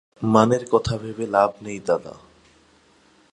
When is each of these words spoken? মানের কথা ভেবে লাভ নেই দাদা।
মানের 0.23 0.63
কথা 0.71 0.93
ভেবে 0.97 1.25
লাভ 1.27 1.51
নেই 1.61 1.79
দাদা। 1.85 2.13